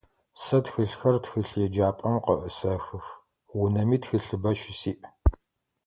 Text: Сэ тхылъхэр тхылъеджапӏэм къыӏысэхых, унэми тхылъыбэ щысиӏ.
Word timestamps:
Сэ 0.41 0.57
тхылъхэр 0.65 1.15
тхылъеджапӏэм 1.23 2.15
къыӏысэхых, 2.23 3.05
унэми 3.61 3.97
тхылъыбэ 4.01 4.51
щысиӏ. 4.59 5.03